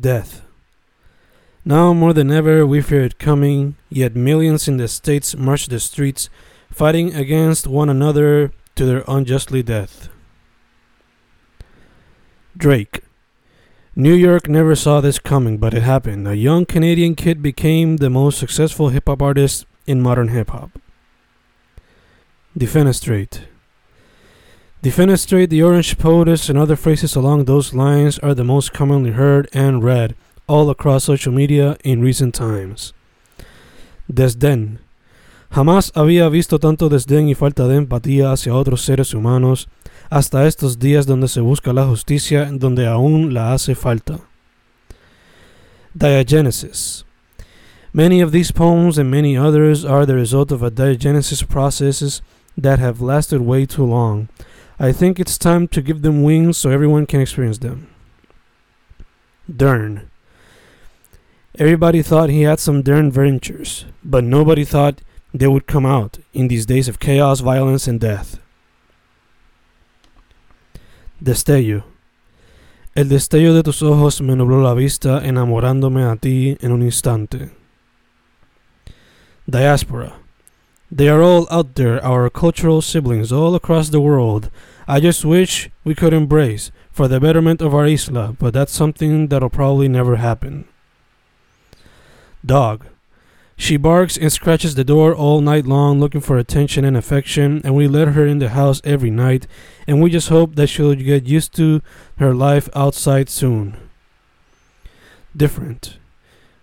[0.00, 0.42] Death.
[1.64, 5.78] Now more than ever we fear it coming, yet millions in the states march the
[5.78, 6.30] streets,
[6.72, 10.08] fighting against one another to their unjustly death.
[12.56, 13.00] Drake.
[13.94, 16.26] New York never saw this coming, but it happened.
[16.26, 20.70] A young Canadian kid became the most successful hip hop artist in modern hip hop.
[22.56, 23.40] Defenestrate.
[24.82, 29.46] Defenestrate, the orange POTUS, and other phrases along those lines are the most commonly heard
[29.52, 30.16] and read
[30.46, 32.94] all across social media in recent times.
[34.10, 34.78] Desdén.
[35.52, 39.68] Jamás había visto tanto desdén y falta de empatía hacia otros seres humanos
[40.10, 44.20] hasta estos días donde se busca la justicia donde aún la hace falta.
[45.94, 47.04] Diagenesis.
[47.92, 52.22] Many of these poems and many others are the result of a diagenesis processes
[52.56, 54.28] that have lasted way too long.
[54.82, 57.88] I think it's time to give them wings so everyone can experience them.
[59.54, 60.08] Dern.
[61.58, 65.02] Everybody thought he had some Dern ventures, but nobody thought
[65.34, 68.40] they would come out in these days of chaos, violence, and death.
[71.22, 71.82] Destello.
[72.96, 77.50] El destello de tus ojos me nubló la vista, enamorándome a ti en un instante.
[79.46, 80.14] Diaspora.
[80.92, 84.50] They are all out there, our cultural siblings all across the world.
[84.88, 89.28] I just wish we could embrace for the betterment of our isla, but that's something
[89.28, 90.66] that'll probably never happen.
[92.44, 92.86] Dog.
[93.56, 97.76] She barks and scratches the door all night long looking for attention and affection, and
[97.76, 99.46] we let her in the house every night,
[99.86, 101.82] and we just hope that she'll get used to
[102.16, 103.76] her life outside soon.
[105.36, 105.99] Different.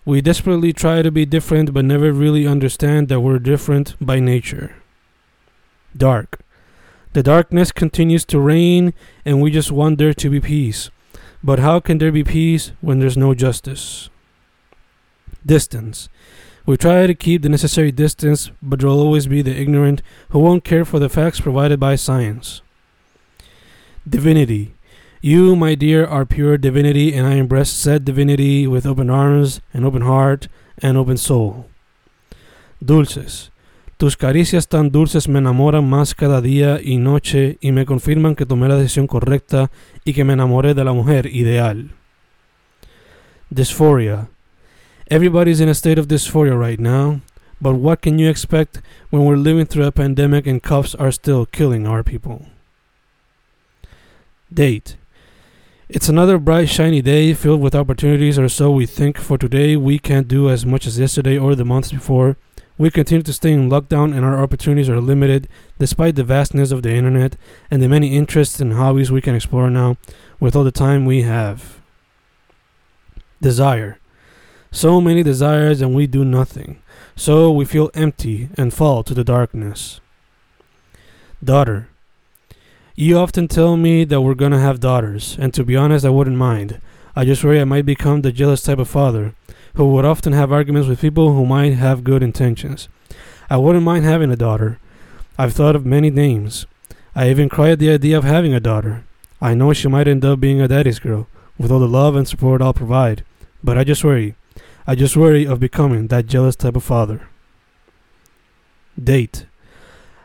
[0.07, 4.77] We desperately try to be different, but never really understand that we're different by nature.
[5.97, 6.39] Dark.
[7.11, 8.93] The darkness continues to reign,
[9.25, 10.89] and we just want there to be peace.
[11.43, 14.09] But how can there be peace when there's no justice?
[15.45, 16.07] Distance.
[16.65, 20.39] We try to keep the necessary distance, but there will always be the ignorant who
[20.39, 22.61] won't care for the facts provided by science.
[24.07, 24.73] Divinity.
[25.21, 29.83] You, my dear, are pure divinity, and I embrace said divinity with open arms, and
[29.83, 30.47] open heart,
[30.81, 31.65] and open soul.
[32.83, 33.49] Dulces.
[33.97, 38.45] Tus caricias tan dulces me enamoran más cada día y noche y me confirman que
[38.45, 39.71] tomé la decisión correcta
[40.05, 41.89] y que me enamoré de la mujer ideal.
[43.49, 44.29] Dysphoria.
[45.09, 47.21] Everybody's in a state of dysphoria right now,
[47.59, 51.47] but what can you expect when we're living through a pandemic and cuffs are still
[51.47, 52.45] killing our people?
[54.53, 54.95] Date.
[55.89, 59.17] It's another bright, shiny day filled with opportunities, or so we think.
[59.17, 62.35] For today, we can't do as much as yesterday or the months before.
[62.77, 65.47] We continue to stay in lockdown, and our opportunities are limited
[65.79, 67.37] despite the vastness of the internet
[67.71, 69.95] and the many interests and hobbies we can explore now
[70.41, 71.79] with all the time we have.
[73.41, 73.97] Desire.
[74.71, 76.81] So many desires and we do nothing.
[77.15, 80.01] So we feel empty and fall to the darkness.
[81.41, 81.87] Daughter.
[82.99, 86.35] You often tell me that we're gonna have daughters, and to be honest, I wouldn't
[86.35, 86.81] mind.
[87.15, 89.35] I just worry I might become the jealous type of father,
[89.75, 92.89] who would often have arguments with people who might have good intentions.
[93.51, 94.79] I wouldn't mind having a daughter.
[95.37, 96.65] I've thought of many names.
[97.13, 99.05] I even cried at the idea of having a daughter.
[99.39, 102.27] I know she might end up being a daddy's girl, with all the love and
[102.27, 103.23] support I'll provide,
[103.63, 104.33] but I just worry.
[104.87, 107.29] I just worry of becoming that jealous type of father.
[108.99, 109.45] Date.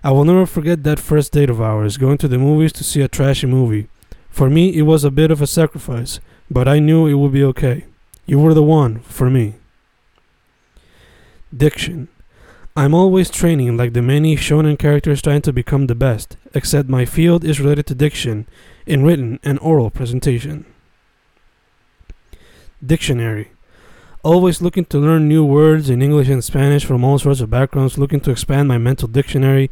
[0.05, 3.03] I will never forget that first date of ours, going to the movies to see
[3.03, 3.89] a trashy movie.
[4.31, 6.19] For me, it was a bit of a sacrifice,
[6.51, 7.85] but I knew it would be okay.
[8.27, 9.55] You were the one for me.
[11.57, 12.09] Diction.
[12.75, 17.05] I'm always training like the many shonen characters trying to become the best, except my
[17.05, 18.49] field is related to diction
[18.87, 20.65] in written and oral presentation.
[22.85, 23.53] Dictionary.
[24.25, 27.99] Always looking to learn new words in English and Spanish from all sorts of backgrounds,
[27.99, 29.69] looking to expand my mental dictionary,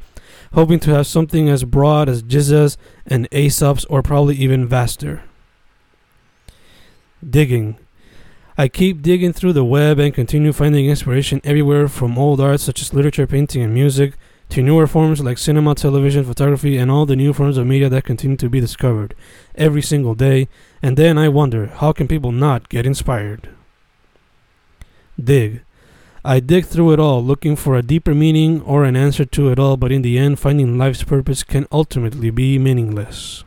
[0.54, 5.22] hoping to have something as broad as jizzas and Aesop's or probably even vaster.
[7.22, 7.78] Digging.
[8.58, 12.82] I keep digging through the web and continue finding inspiration everywhere from old art such
[12.82, 14.14] as literature, painting, and music
[14.48, 18.02] to newer forms like cinema, television, photography, and all the new forms of media that
[18.02, 19.14] continue to be discovered
[19.54, 20.48] every single day.
[20.82, 23.48] And then I wonder, how can people not get inspired?
[25.20, 25.62] Dig.
[26.24, 29.58] I dig through it all, looking for a deeper meaning or an answer to it
[29.58, 33.44] all, but in the end, finding life's purpose can ultimately be meaningless.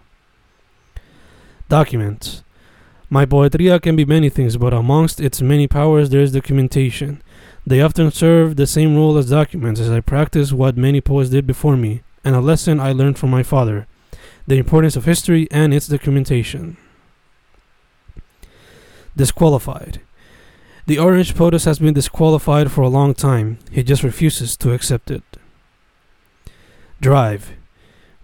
[1.70, 2.44] Documents.
[3.10, 7.22] My poetria can be many things, but amongst its many powers, there is documentation.
[7.66, 11.46] They often serve the same role as documents, as I practice what many poets did
[11.46, 13.88] before me, and a lesson I learned from my father
[14.46, 16.78] the importance of history and its documentation.
[19.16, 20.02] Disqualified.
[20.86, 23.58] The orange POTUS has been disqualified for a long time.
[23.72, 25.24] He just refuses to accept it.
[27.00, 27.54] Drive.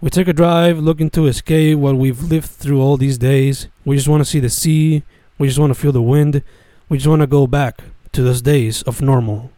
[0.02, 3.68] We take a drive looking to escape what we've lived through all these days.
[3.86, 5.04] We just want to see the sea.
[5.38, 6.42] We just want to feel the wind.
[6.90, 9.52] We just want to go back to those days of normal.